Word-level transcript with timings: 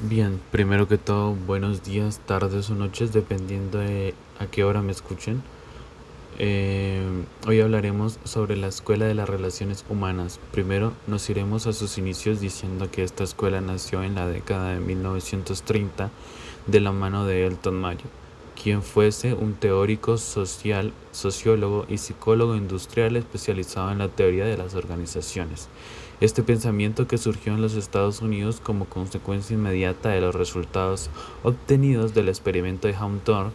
Bien, 0.00 0.40
primero 0.52 0.86
que 0.86 0.96
todo, 0.96 1.34
buenos 1.34 1.82
días, 1.82 2.20
tardes 2.24 2.70
o 2.70 2.76
noches, 2.76 3.12
dependiendo 3.12 3.78
de 3.78 4.14
a 4.38 4.46
qué 4.46 4.62
hora 4.62 4.80
me 4.80 4.92
escuchen. 4.92 5.42
Eh, 6.38 7.02
hoy 7.48 7.60
hablaremos 7.60 8.20
sobre 8.22 8.56
la 8.56 8.68
Escuela 8.68 9.06
de 9.06 9.14
las 9.14 9.28
Relaciones 9.28 9.84
Humanas. 9.88 10.38
Primero 10.52 10.92
nos 11.08 11.28
iremos 11.30 11.66
a 11.66 11.72
sus 11.72 11.98
inicios 11.98 12.38
diciendo 12.38 12.88
que 12.92 13.02
esta 13.02 13.24
escuela 13.24 13.60
nació 13.60 14.04
en 14.04 14.14
la 14.14 14.28
década 14.28 14.72
de 14.74 14.78
1930 14.78 16.10
de 16.68 16.80
la 16.80 16.92
mano 16.92 17.26
de 17.26 17.44
Elton 17.46 17.74
Mayo, 17.74 18.06
quien 18.62 18.84
fuese 18.84 19.34
un 19.34 19.54
teórico 19.54 20.16
social, 20.16 20.92
sociólogo 21.10 21.86
y 21.88 21.98
psicólogo 21.98 22.54
industrial 22.54 23.16
especializado 23.16 23.90
en 23.90 23.98
la 23.98 24.08
teoría 24.08 24.44
de 24.44 24.58
las 24.58 24.76
organizaciones. 24.76 25.68
Este 26.20 26.42
pensamiento 26.42 27.06
que 27.06 27.16
surgió 27.16 27.54
en 27.54 27.62
los 27.62 27.74
Estados 27.74 28.22
Unidos 28.22 28.60
como 28.60 28.86
consecuencia 28.86 29.54
inmediata 29.54 30.08
de 30.08 30.20
los 30.20 30.34
resultados 30.34 31.10
obtenidos 31.44 32.12
del 32.12 32.28
experimento 32.28 32.88
de 32.88 32.96
Hampton, 32.96 33.52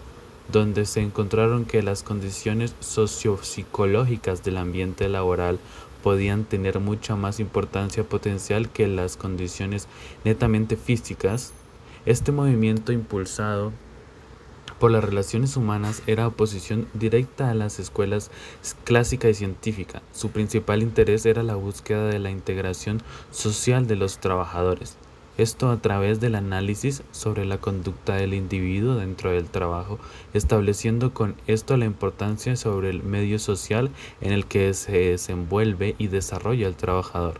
donde 0.50 0.86
se 0.86 1.02
encontraron 1.02 1.66
que 1.66 1.84
las 1.84 2.04
condiciones 2.04 2.73
sociopsicológicas 2.80 4.46
del 4.46 4.56
ambiente 4.56 5.10
laboral 5.10 5.60
podían 6.04 6.46
tener 6.46 6.80
mucha 6.80 7.18
más 7.18 7.42
importancia 7.42 8.06
potencial 8.06 8.70
que 8.70 8.88
las 8.88 9.18
condiciones 9.18 9.90
netamente 10.23 10.78
físicas, 10.78 11.52
este 12.06 12.32
movimiento 12.32 12.94
impulsado 12.94 13.73
por 14.84 14.92
las 14.92 15.05
relaciones 15.05 15.55
humanas 15.55 16.04
era 16.08 16.28
oposición 16.28 16.90
directa 16.94 17.50
a 17.50 17.54
las 17.54 17.80
escuelas 17.80 18.32
clásica 18.84 19.30
y 19.30 19.34
científica. 19.34 20.02
Su 20.12 20.32
principal 20.32 20.84
interés 20.84 21.26
era 21.26 21.42
la 21.42 21.56
búsqueda 21.56 22.08
de 22.08 22.20
la 22.20 22.32
integración 22.32 23.02
social 23.32 23.88
de 23.88 23.96
los 23.96 24.18
trabajadores. 24.18 24.98
Esto 25.38 25.70
a 25.70 25.78
través 25.78 26.20
del 26.20 26.36
análisis 26.36 27.02
sobre 27.12 27.46
la 27.46 27.59
conducta 27.59 28.16
del 28.16 28.34
individuo 28.34 28.96
dentro 28.96 29.32
del 29.32 29.46
trabajo, 29.46 30.00
estableciendo 30.34 31.14
con 31.14 31.36
esto 31.48 31.78
la 31.78 31.86
importancia 31.86 32.58
sobre 32.58 32.89
el 32.89 33.04
medio 33.04 33.39
social 33.39 33.89
en 34.20 34.34
el 34.34 34.45
que 34.45 34.73
se 34.73 35.11
desenvuelve 35.11 35.95
y 35.98 36.08
desarrolla 36.08 36.67
el 36.67 36.76
trabajador, 36.76 37.39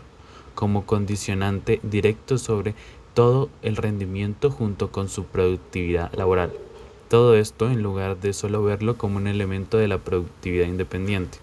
como 0.54 0.86
condicionante 0.86 1.78
directo 1.82 2.38
sobre 2.38 2.74
todo 3.12 3.50
el 3.60 3.76
rendimiento 3.76 4.50
junto 4.50 4.90
con 4.90 5.10
su 5.10 5.24
productividad 5.24 6.10
laboral. 6.14 6.50
Todo 7.14 7.36
esto 7.36 7.70
en 7.70 7.80
lugar 7.80 8.18
de 8.18 8.32
solo 8.32 8.64
verlo 8.64 8.98
como 8.98 9.18
un 9.18 9.28
elemento 9.28 9.78
de 9.78 9.86
la 9.86 9.98
productividad 9.98 10.66
independiente. 10.66 11.38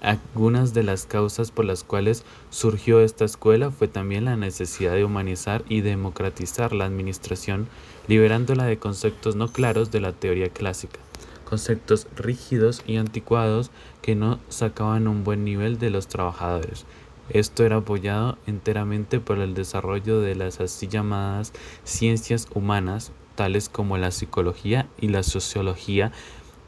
Algunas 0.00 0.72
de 0.72 0.84
las 0.84 1.04
causas 1.04 1.50
por 1.50 1.66
las 1.66 1.84
cuales 1.84 2.24
surgió 2.48 3.00
esta 3.00 3.26
escuela 3.26 3.70
fue 3.70 3.88
también 3.88 4.24
la 4.24 4.36
necesidad 4.36 4.94
de 4.94 5.04
humanizar 5.04 5.64
y 5.68 5.82
democratizar 5.82 6.72
la 6.72 6.86
administración, 6.86 7.68
liberándola 8.08 8.64
de 8.64 8.78
conceptos 8.78 9.36
no 9.36 9.52
claros 9.52 9.90
de 9.90 10.00
la 10.00 10.14
teoría 10.14 10.48
clásica, 10.48 10.98
conceptos 11.44 12.06
rígidos 12.16 12.82
y 12.86 12.96
anticuados 12.96 13.70
que 14.00 14.14
no 14.14 14.40
sacaban 14.48 15.08
un 15.08 15.24
buen 15.24 15.44
nivel 15.44 15.78
de 15.78 15.90
los 15.90 16.08
trabajadores. 16.08 16.86
Esto 17.28 17.66
era 17.66 17.76
apoyado 17.76 18.38
enteramente 18.46 19.20
por 19.20 19.40
el 19.40 19.52
desarrollo 19.52 20.22
de 20.22 20.36
las 20.36 20.58
así 20.62 20.88
llamadas 20.88 21.52
ciencias 21.84 22.48
humanas, 22.54 23.12
tales 23.36 23.68
como 23.68 23.98
la 23.98 24.10
psicología 24.10 24.88
y 25.00 25.08
la 25.08 25.22
sociología 25.22 26.10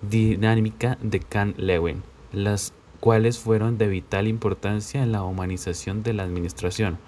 dinámica 0.02 0.98
de 1.02 1.20
Kant 1.20 1.58
Lewin, 1.58 2.02
las 2.32 2.72
cuales 3.00 3.38
fueron 3.38 3.78
de 3.78 3.88
vital 3.88 4.28
importancia 4.28 5.02
en 5.02 5.12
la 5.12 5.24
humanización 5.24 6.02
de 6.02 6.12
la 6.12 6.22
administración. 6.22 6.98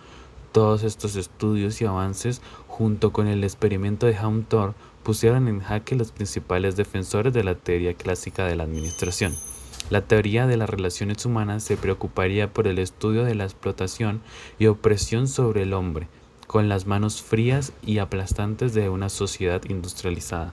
Todos 0.52 0.82
estos 0.82 1.14
estudios 1.14 1.80
y 1.80 1.84
avances, 1.84 2.42
junto 2.66 3.12
con 3.12 3.28
el 3.28 3.44
experimento 3.44 4.06
de 4.06 4.16
Hampton, 4.16 4.74
pusieron 5.04 5.46
en 5.46 5.60
jaque 5.60 5.94
los 5.94 6.10
principales 6.12 6.76
defensores 6.76 7.32
de 7.32 7.44
la 7.44 7.54
teoría 7.54 7.94
clásica 7.94 8.46
de 8.46 8.56
la 8.56 8.64
administración. 8.64 9.34
La 9.90 10.02
teoría 10.02 10.46
de 10.46 10.56
las 10.56 10.70
relaciones 10.70 11.24
humanas 11.24 11.64
se 11.64 11.76
preocuparía 11.76 12.52
por 12.52 12.66
el 12.66 12.78
estudio 12.78 13.24
de 13.24 13.34
la 13.34 13.44
explotación 13.44 14.22
y 14.58 14.66
opresión 14.66 15.26
sobre 15.26 15.62
el 15.62 15.72
hombre, 15.72 16.08
con 16.50 16.68
las 16.68 16.84
manos 16.84 17.22
frías 17.22 17.72
y 17.80 17.98
aplastantes 17.98 18.74
de 18.74 18.88
una 18.88 19.08
sociedad 19.08 19.62
industrializada. 19.68 20.52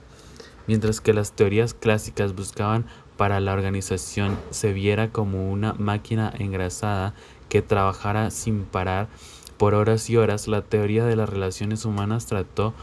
Mientras 0.68 1.00
que 1.00 1.12
las 1.12 1.32
teorías 1.32 1.74
clásicas 1.74 2.36
buscaban 2.36 2.86
para 3.16 3.40
la 3.40 3.52
organización 3.52 4.38
se 4.50 4.72
viera 4.72 5.10
como 5.10 5.50
una 5.50 5.72
máquina 5.72 6.32
engrasada 6.38 7.14
que 7.48 7.62
trabajara 7.62 8.30
sin 8.30 8.62
parar 8.62 9.08
por 9.56 9.74
horas 9.74 10.08
y 10.08 10.16
horas, 10.16 10.46
la 10.46 10.62
teoría 10.62 11.04
de 11.04 11.16
las 11.16 11.28
relaciones 11.28 11.84
humanas 11.84 12.26
trató 12.26 12.74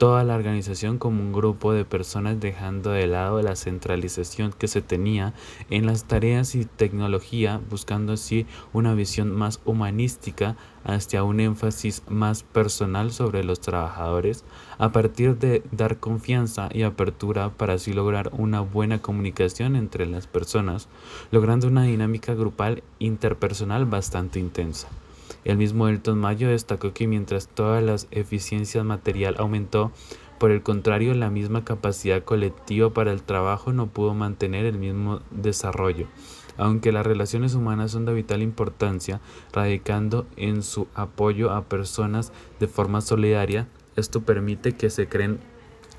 toda 0.00 0.24
la 0.24 0.34
organización 0.34 0.96
como 0.96 1.20
un 1.20 1.30
grupo 1.30 1.74
de 1.74 1.84
personas 1.84 2.40
dejando 2.40 2.88
de 2.88 3.06
lado 3.06 3.42
la 3.42 3.54
centralización 3.54 4.50
que 4.50 4.66
se 4.66 4.80
tenía 4.80 5.34
en 5.68 5.84
las 5.84 6.04
tareas 6.04 6.54
y 6.54 6.64
tecnología, 6.64 7.60
buscando 7.68 8.14
así 8.14 8.46
una 8.72 8.94
visión 8.94 9.30
más 9.30 9.60
humanística 9.66 10.56
hacia 10.84 11.22
un 11.22 11.38
énfasis 11.38 12.02
más 12.08 12.44
personal 12.44 13.12
sobre 13.12 13.44
los 13.44 13.60
trabajadores, 13.60 14.42
a 14.78 14.90
partir 14.90 15.36
de 15.36 15.62
dar 15.70 15.98
confianza 15.98 16.70
y 16.72 16.84
apertura 16.84 17.50
para 17.50 17.74
así 17.74 17.92
lograr 17.92 18.30
una 18.32 18.62
buena 18.62 19.02
comunicación 19.02 19.76
entre 19.76 20.06
las 20.06 20.26
personas, 20.26 20.88
logrando 21.30 21.66
una 21.66 21.82
dinámica 21.82 22.32
grupal 22.32 22.82
interpersonal 23.00 23.84
bastante 23.84 24.40
intensa. 24.40 24.88
El 25.44 25.56
mismo 25.56 25.88
Elton 25.88 26.18
Mayo 26.18 26.48
destacó 26.48 26.92
que 26.92 27.06
mientras 27.06 27.48
todas 27.48 27.82
las 27.82 28.08
eficiencias 28.10 28.84
material 28.84 29.36
aumentó, 29.38 29.92
por 30.38 30.50
el 30.50 30.62
contrario, 30.62 31.12
la 31.14 31.28
misma 31.28 31.64
capacidad 31.64 32.24
colectiva 32.24 32.94
para 32.94 33.12
el 33.12 33.22
trabajo 33.22 33.74
no 33.74 33.88
pudo 33.88 34.14
mantener 34.14 34.64
el 34.64 34.78
mismo 34.78 35.20
desarrollo. 35.30 36.06
Aunque 36.56 36.92
las 36.92 37.06
relaciones 37.06 37.54
humanas 37.54 37.90
son 37.90 38.06
de 38.06 38.14
vital 38.14 38.40
importancia, 38.40 39.20
radicando 39.52 40.26
en 40.36 40.62
su 40.62 40.88
apoyo 40.94 41.50
a 41.50 41.64
personas 41.64 42.32
de 42.58 42.68
forma 42.68 43.02
solidaria, 43.02 43.68
esto 43.96 44.22
permite 44.22 44.72
que 44.72 44.88
se 44.88 45.08
creen 45.08 45.40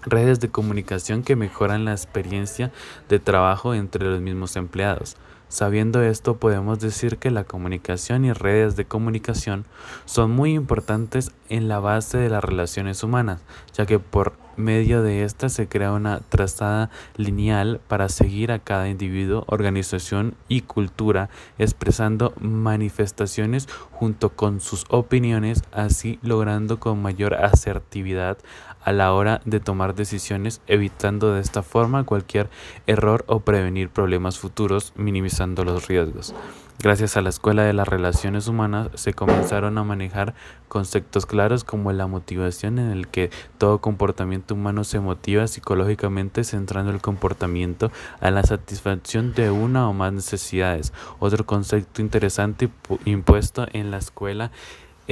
redes 0.04 0.40
de 0.40 0.50
comunicación 0.50 1.22
que 1.22 1.36
mejoran 1.36 1.86
la 1.86 1.92
experiencia 1.92 2.72
de 3.10 3.20
trabajo 3.20 3.74
entre 3.74 4.06
los 4.06 4.22
mismos 4.22 4.56
empleados. 4.56 5.18
Sabiendo 5.52 6.02
esto, 6.02 6.38
podemos 6.38 6.80
decir 6.80 7.18
que 7.18 7.30
la 7.30 7.44
comunicación 7.44 8.24
y 8.24 8.32
redes 8.32 8.78
de 8.78 8.86
comunicación 8.86 9.66
son 10.06 10.32
muy 10.32 10.54
importantes 10.54 11.34
en 11.50 11.68
la 11.68 11.80
base 11.80 12.18
de 12.18 12.30
las 12.30 12.42
relaciones 12.42 13.04
humanas, 13.04 13.42
ya 13.74 13.86
que 13.86 14.00
por 14.00 14.32
medio 14.56 15.02
de 15.04 15.26
esta 15.26 15.50
se 15.50 15.68
crea 15.68 15.92
una 15.92 16.20
trazada 16.20 16.90
lineal 17.18 17.82
para 17.90 18.08
seguir 18.08 18.54
a 18.54 18.60
cada 18.60 18.88
individuo, 18.88 19.44
organización 19.48 20.36
y 20.48 20.62
cultura, 20.62 21.30
expresando 21.58 22.34
manifestaciones 22.40 23.68
junto 23.92 24.30
con 24.30 24.62
sus 24.62 24.86
opiniones, 24.88 25.64
así 25.74 26.18
logrando 26.22 26.80
con 26.80 27.02
mayor 27.02 27.34
asertividad 27.34 28.38
a 28.84 28.92
la 28.92 29.14
hora 29.14 29.42
de 29.46 29.60
tomar 29.60 29.96
decisiones, 29.96 30.62
evitando 30.68 31.34
de 31.34 31.42
esta 31.42 31.62
forma 31.62 32.04
cualquier 32.04 32.50
error 32.88 33.24
o 33.28 33.42
prevenir 33.42 33.90
problemas 33.90 34.40
futuros, 34.40 34.94
minimizando 34.96 35.41
los 35.48 35.88
riesgos. 35.88 36.36
Gracias 36.80 37.18
a 37.18 37.22
la 37.22 37.30
Escuela 37.30 37.64
de 37.64 37.74
las 37.74 37.88
Relaciones 37.88 38.48
Humanas 38.48 38.90
se 38.96 39.14
comenzaron 39.14 39.78
a 39.78 39.84
manejar 39.84 40.34
conceptos 40.68 41.26
claros 41.26 41.64
como 41.64 41.92
la 41.92 42.08
motivación 42.08 42.80
en 42.80 42.90
el 42.92 43.08
que 43.08 43.30
todo 43.60 43.82
comportamiento 43.82 44.56
humano 44.56 44.84
se 44.84 45.00
motiva 45.00 45.48
psicológicamente 45.48 46.44
centrando 46.44 46.92
el 46.92 47.02
comportamiento 47.02 47.92
a 48.20 48.32
la 48.32 48.44
satisfacción 48.44 49.34
de 49.34 49.52
una 49.52 49.88
o 49.90 49.94
más 49.94 50.14
necesidades. 50.14 50.92
Otro 51.20 51.46
concepto 51.46 52.02
interesante 52.02 52.70
impuesto 53.06 53.68
en 53.74 53.92
la 53.92 53.98
escuela 53.98 54.52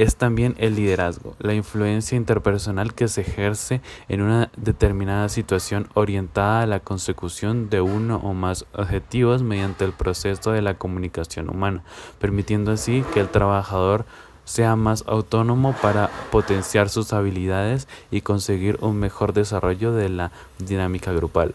es 0.02 0.16
también 0.16 0.54
el 0.58 0.76
liderazgo, 0.76 1.36
la 1.40 1.52
influencia 1.52 2.16
interpersonal 2.16 2.94
que 2.94 3.06
se 3.06 3.20
ejerce 3.20 3.82
en 4.08 4.22
una 4.22 4.50
determinada 4.56 5.28
situación 5.28 5.88
orientada 5.92 6.62
a 6.62 6.66
la 6.66 6.80
consecución 6.80 7.68
de 7.68 7.82
uno 7.82 8.16
o 8.16 8.32
más 8.32 8.64
objetivos 8.72 9.42
mediante 9.42 9.84
el 9.84 9.92
proceso 9.92 10.52
de 10.52 10.62
la 10.62 10.78
comunicación 10.78 11.50
humana, 11.50 11.82
permitiendo 12.18 12.72
así 12.72 13.04
que 13.12 13.20
el 13.20 13.28
trabajador 13.28 14.06
sea 14.46 14.74
más 14.74 15.04
autónomo 15.06 15.74
para 15.82 16.08
potenciar 16.32 16.88
sus 16.88 17.12
habilidades 17.12 17.86
y 18.10 18.22
conseguir 18.22 18.78
un 18.80 18.98
mejor 18.98 19.34
desarrollo 19.34 19.92
de 19.92 20.08
la 20.08 20.32
dinámica 20.58 21.12
grupal. 21.12 21.54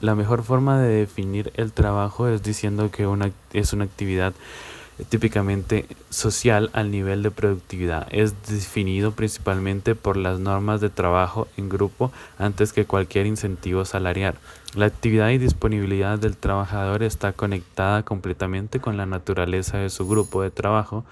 La 0.00 0.16
mejor 0.16 0.42
forma 0.42 0.80
de 0.80 0.88
definir 0.88 1.52
el 1.54 1.72
trabajo 1.72 2.26
es 2.26 2.42
diciendo 2.42 2.90
que 2.90 3.06
una, 3.06 3.30
es 3.52 3.72
una 3.72 3.84
actividad 3.84 4.34
típicamente 5.08 5.86
social 6.10 6.70
al 6.72 6.90
nivel 6.90 7.22
de 7.22 7.30
productividad. 7.30 8.06
Es 8.10 8.34
definido 8.46 9.12
principalmente 9.12 9.94
por 9.94 10.16
las 10.16 10.38
normas 10.38 10.80
de 10.80 10.90
trabajo 10.90 11.48
en 11.56 11.68
grupo 11.68 12.12
antes 12.38 12.72
que 12.72 12.84
cualquier 12.84 13.26
incentivo 13.26 13.84
salarial. 13.84 14.36
La 14.74 14.86
actividad 14.86 15.30
y 15.30 15.38
disponibilidad 15.38 16.18
del 16.18 16.36
trabajador 16.36 17.02
está 17.02 17.32
conectada 17.32 18.04
completamente 18.04 18.80
con 18.80 18.96
la 18.96 19.06
naturaleza 19.06 19.78
de 19.78 19.90
su 19.90 20.06
grupo 20.06 20.42
de 20.42 20.50
trabajo, 20.50 21.04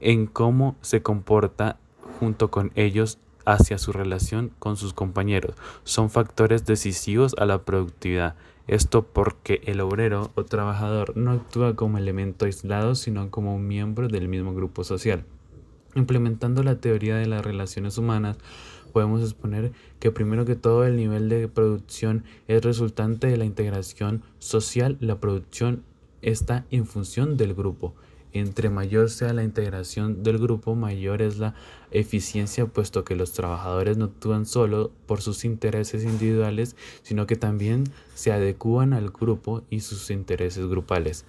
en 0.00 0.26
cómo 0.26 0.76
se 0.80 1.02
comporta 1.02 1.76
junto 2.20 2.50
con 2.50 2.72
ellos 2.74 3.18
hacia 3.48 3.78
su 3.78 3.92
relación 3.92 4.52
con 4.58 4.76
sus 4.76 4.92
compañeros. 4.92 5.54
Son 5.82 6.10
factores 6.10 6.66
decisivos 6.66 7.34
a 7.38 7.46
la 7.46 7.62
productividad. 7.62 8.36
Esto 8.66 9.06
porque 9.06 9.62
el 9.64 9.80
obrero 9.80 10.30
o 10.34 10.44
trabajador 10.44 11.16
no 11.16 11.30
actúa 11.30 11.74
como 11.74 11.96
elemento 11.96 12.44
aislado, 12.44 12.94
sino 12.94 13.30
como 13.30 13.56
un 13.56 13.66
miembro 13.66 14.08
del 14.08 14.28
mismo 14.28 14.54
grupo 14.54 14.84
social. 14.84 15.24
Implementando 15.94 16.62
la 16.62 16.78
teoría 16.78 17.16
de 17.16 17.24
las 17.24 17.42
relaciones 17.42 17.96
humanas, 17.96 18.36
podemos 18.92 19.22
exponer 19.22 19.72
que 19.98 20.10
primero 20.10 20.44
que 20.44 20.54
todo 20.54 20.84
el 20.84 20.96
nivel 20.96 21.30
de 21.30 21.48
producción 21.48 22.24
es 22.48 22.62
resultante 22.62 23.28
de 23.28 23.38
la 23.38 23.46
integración 23.46 24.22
social. 24.38 24.98
La 25.00 25.18
producción 25.20 25.84
está 26.20 26.66
en 26.70 26.84
función 26.84 27.38
del 27.38 27.54
grupo. 27.54 27.94
Entre 28.32 28.70
mayor 28.70 29.10
sea 29.10 29.32
la 29.32 29.42
integración 29.42 30.22
del 30.22 30.38
grupo, 30.38 30.74
mayor 30.74 31.22
es 31.22 31.38
la 31.38 31.54
eficiencia, 31.90 32.66
puesto 32.66 33.04
que 33.04 33.16
los 33.16 33.32
trabajadores 33.32 33.96
no 33.96 34.06
actúan 34.06 34.44
solo 34.44 34.90
por 35.06 35.22
sus 35.22 35.44
intereses 35.44 36.04
individuales, 36.04 36.76
sino 37.02 37.26
que 37.26 37.36
también 37.36 37.84
se 38.14 38.32
adecuan 38.32 38.92
al 38.92 39.10
grupo 39.10 39.62
y 39.70 39.80
sus 39.80 40.10
intereses 40.10 40.66
grupales. 40.66 41.24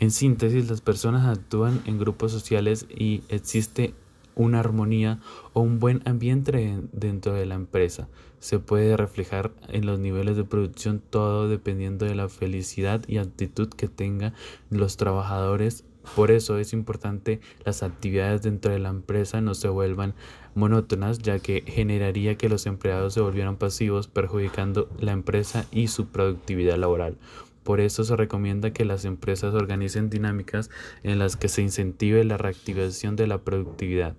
En 0.00 0.10
síntesis, 0.10 0.68
las 0.70 0.80
personas 0.80 1.26
actúan 1.26 1.82
en 1.86 1.98
grupos 1.98 2.30
sociales 2.32 2.86
y 2.88 3.22
existe 3.28 3.94
una 4.36 4.60
armonía 4.60 5.20
o 5.52 5.60
un 5.60 5.78
buen 5.78 6.02
ambiente 6.04 6.80
dentro 6.92 7.34
de 7.34 7.46
la 7.46 7.54
empresa. 7.54 8.08
Se 8.40 8.58
puede 8.58 8.96
reflejar 8.96 9.52
en 9.68 9.86
los 9.86 9.98
niveles 9.98 10.36
de 10.36 10.44
producción 10.44 11.00
todo 11.10 11.48
dependiendo 11.48 12.04
de 12.04 12.14
la 12.14 12.28
felicidad 12.28 13.02
y 13.08 13.18
actitud 13.18 13.68
que 13.68 13.88
tengan 13.88 14.34
los 14.70 14.96
trabajadores 14.96 15.84
por 16.14 16.30
eso 16.30 16.58
es 16.58 16.72
importante 16.72 17.40
las 17.64 17.82
actividades 17.82 18.42
dentro 18.42 18.72
de 18.72 18.78
la 18.78 18.90
empresa 18.90 19.40
no 19.40 19.54
se 19.54 19.68
vuelvan 19.68 20.14
monótonas, 20.54 21.18
ya 21.18 21.38
que 21.38 21.64
generaría 21.66 22.36
que 22.36 22.48
los 22.48 22.66
empleados 22.66 23.14
se 23.14 23.20
volvieran 23.20 23.56
pasivos, 23.56 24.08
perjudicando 24.08 24.88
la 25.00 25.12
empresa 25.12 25.66
y 25.72 25.88
su 25.88 26.06
productividad 26.06 26.76
laboral. 26.76 27.16
Por 27.64 27.80
eso 27.80 28.04
se 28.04 28.14
recomienda 28.14 28.72
que 28.72 28.84
las 28.84 29.04
empresas 29.06 29.54
organicen 29.54 30.10
dinámicas 30.10 30.70
en 31.02 31.18
las 31.18 31.36
que 31.36 31.48
se 31.48 31.62
incentive 31.62 32.22
la 32.24 32.36
reactivación 32.36 33.16
de 33.16 33.26
la 33.26 33.38
productividad 33.38 34.14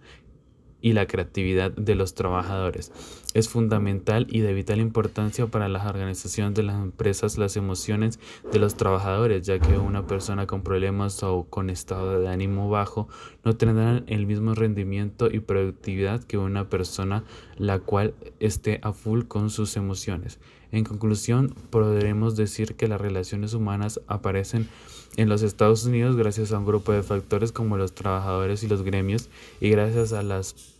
y 0.86 0.94
la 0.94 1.08
creatividad 1.08 1.72
de 1.72 1.96
los 1.96 2.14
trabajadores. 2.14 2.92
Es 3.34 3.50
fundamental 3.50 4.28
y 4.30 4.42
de 4.42 4.54
vital 4.54 4.80
importancia 4.80 5.48
para 5.48 5.68
la 5.68 5.84
organización 5.90 6.54
de 6.54 6.62
las 6.62 6.76
empresas 6.76 7.40
las 7.40 7.58
emociones 7.58 8.20
de 8.52 8.60
los 8.60 8.76
trabajadores, 8.76 9.48
ya 9.48 9.58
que 9.58 9.80
una 9.80 10.06
persona 10.06 10.46
con 10.46 10.62
problemas 10.62 11.24
o 11.24 11.48
con 11.50 11.72
estado 11.72 12.20
de 12.20 12.28
ánimo 12.28 12.70
bajo 12.70 13.08
no 13.44 13.56
tendrán 13.56 14.04
el 14.06 14.28
mismo 14.28 14.54
rendimiento 14.54 15.28
y 15.32 15.40
productividad 15.40 16.24
que 16.24 16.38
una 16.38 16.70
persona 16.70 17.24
la 17.58 17.80
cual 17.80 18.14
esté 18.40 18.80
a 18.84 18.94
full 18.94 19.24
con 19.24 19.50
sus 19.50 19.78
emociones. 19.78 20.40
En 20.72 20.84
conclusión, 20.84 21.56
podremos 21.72 22.36
decir 22.36 22.76
que 22.76 22.88
las 22.88 23.02
relaciones 23.02 23.56
humanas 23.56 24.02
aparecen 24.06 24.70
en 25.18 25.30
los 25.30 25.42
Estados 25.42 25.86
Unidos 25.86 26.16
gracias 26.16 26.52
a 26.52 26.60
un 26.60 26.66
grupo 26.66 26.92
de 26.92 27.02
factores 27.02 27.52
como 27.52 27.76
los 27.76 27.96
trabajadores 27.96 28.62
y 28.62 28.68
los 28.68 28.84
gremios 28.84 29.30
y 29.60 29.70
gracias 29.70 30.14
a 30.14 30.22
las 30.22 30.75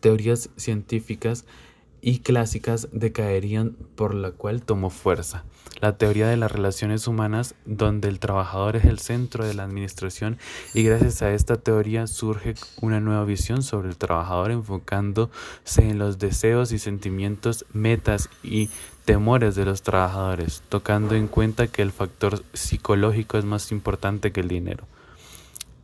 teorías 0.00 0.50
científicas 0.56 1.44
y 2.00 2.20
clásicas 2.20 2.88
decaerían 2.92 3.76
por 3.96 4.14
la 4.14 4.30
cual 4.30 4.62
tomó 4.62 4.90
fuerza. 4.90 5.44
La 5.80 5.98
teoría 5.98 6.28
de 6.28 6.36
las 6.36 6.52
relaciones 6.52 7.06
humanas, 7.08 7.54
donde 7.64 8.08
el 8.08 8.20
trabajador 8.20 8.76
es 8.76 8.84
el 8.84 8.98
centro 8.98 9.44
de 9.44 9.54
la 9.54 9.64
administración 9.64 10.38
y 10.72 10.84
gracias 10.84 11.22
a 11.22 11.32
esta 11.32 11.56
teoría 11.56 12.06
surge 12.06 12.54
una 12.80 13.00
nueva 13.00 13.24
visión 13.24 13.62
sobre 13.62 13.88
el 13.88 13.96
trabajador 13.96 14.52
enfocándose 14.52 15.30
en 15.78 15.98
los 15.98 16.18
deseos 16.18 16.72
y 16.72 16.78
sentimientos, 16.78 17.66
metas 17.72 18.30
y 18.42 18.70
temores 19.04 19.54
de 19.54 19.64
los 19.64 19.82
trabajadores, 19.82 20.62
tocando 20.68 21.14
en 21.14 21.28
cuenta 21.28 21.66
que 21.66 21.82
el 21.82 21.92
factor 21.92 22.42
psicológico 22.52 23.36
es 23.36 23.44
más 23.44 23.72
importante 23.72 24.32
que 24.32 24.40
el 24.40 24.48
dinero. 24.48 24.86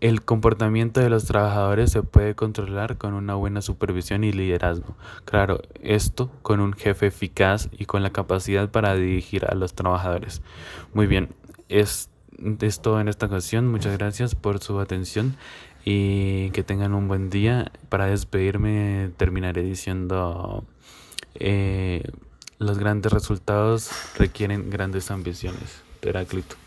El 0.03 0.25
comportamiento 0.25 0.99
de 0.99 1.09
los 1.09 1.27
trabajadores 1.27 1.93
se 1.93 2.03
puede 2.03 2.35
controlar 2.35 2.99
con 2.99 3.15
una 3.15 3.37
buena 3.37 3.63
supervisión 3.63 4.25
y 4.25 4.33
liderazgo. 4.33 4.97
Claro, 5.25 5.61
esto 5.81 6.29
con 6.43 6.59
un 6.59 6.73
jefe 6.73 7.07
eficaz 7.07 7.69
y 7.71 7.85
con 7.85 8.03
la 8.03 8.11
capacidad 8.11 8.69
para 8.69 8.97
dirigir 8.97 9.45
a 9.45 9.55
los 9.55 9.75
trabajadores. 9.75 10.43
Muy 10.93 11.07
bien, 11.07 11.29
es, 11.69 12.11
todo 12.83 13.01
en 13.01 13.07
esta 13.07 13.27
ocasión. 13.27 13.69
Muchas 13.69 13.97
gracias 13.97 14.35
por 14.35 14.59
su 14.59 14.81
atención 14.81 15.37
y 15.85 16.51
que 16.51 16.65
tengan 16.65 16.95
un 16.95 17.07
buen 17.07 17.31
día. 17.31 17.71
Para 17.89 18.07
despedirme 18.07 19.13
terminaré 19.17 19.63
diciendo... 19.63 20.65
Eh, 21.37 22.03
los 22.59 22.79
grandes 22.79 23.13
resultados 23.13 23.91
requieren 24.19 24.69
grandes 24.69 25.13
ambiciones. 25.13 25.83
Heráclito. 26.03 26.62